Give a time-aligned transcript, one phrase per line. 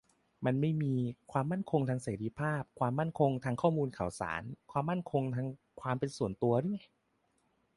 [0.45, 0.93] มันไม่มี
[1.31, 5.47] ความมั่นคงทางเสรีภาพ ความมั่นคงทางข้อมูลข่าวสาร ความมั่นคงทาง
[5.81, 6.81] ความเป็นส่วนตัว หรือไง?